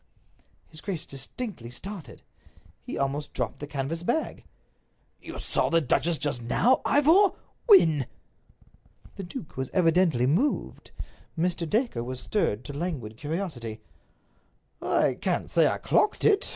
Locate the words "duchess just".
5.79-6.41